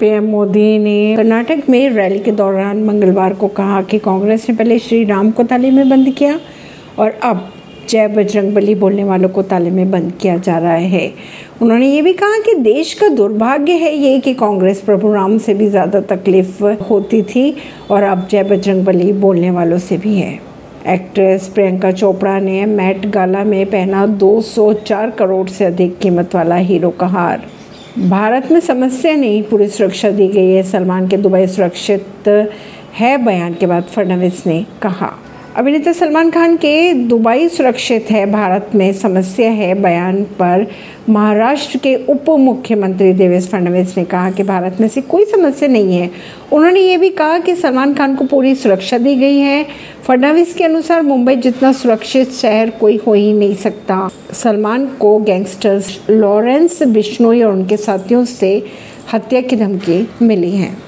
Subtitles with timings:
[0.00, 4.78] PM Modi ने कर्नाटक में rally के दौरान मंगलवार को कहा कि कांग्रेस ने पहले
[4.78, 6.38] श्री राम को ताले में बंद किया
[6.98, 7.48] और अब
[7.88, 11.12] जय बजरंग बली बोलने वालों को ताले में बंद किया जा रहा है।
[11.62, 15.54] उन्होंने ये भी कहा कि देश का दुर्भाग्य है ये कि कांग्रेस प्रभु राम से
[15.54, 17.54] भी ज़्यादा तकलीफ़ होती थी
[17.90, 20.38] और अब जय बजरंग बली बोलने वालों से भी है।
[20.86, 26.90] एक्ट्रेस प्रियंका चोपड़ा ने मैट गाला में पहना 204 करोड़ से अधिक कीमत वाला हीरो
[26.90, 27.46] का हार।
[27.98, 32.28] भारत में समस्या नहीं, पूरी सुरक्षा दी गई है। सलमान के दुबई सुरक्षित
[32.94, 35.12] है बयान के बाद फडणवीस ने कहा।
[35.56, 40.66] अभिनेता सलमान खान के दुबई सुरक्षित है, भारत में समस्या है बयान पर।
[41.08, 45.98] महाराष्ट्र के उप मुख्यमंत्री देवेश फडणवीस ने कहा कि भारत में से कोई समस्या नहीं
[45.98, 46.10] है।
[46.52, 49.66] उन्होंने ये भी कहा कि सलमान खान को पूरी सुरक्षा दी गई है।
[50.02, 56.00] फडणवीस के अनुसार मुंबई जितना सुरक्षित शहर कोई हो ही नहीं सकता। सलमान को गैंगस्टर्स
[56.10, 58.64] लॉरेंस बिश्नोई और उनके साथियों से
[59.12, 60.87] हत्या की धमकी मिली है।